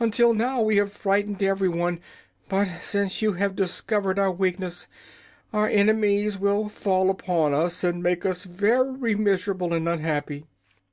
[0.00, 2.00] Until now we have frightened everyone,
[2.48, 4.88] but since you have discovered our weakness
[5.52, 10.46] our enemies will fall upon us and make us very miserable and unhappy."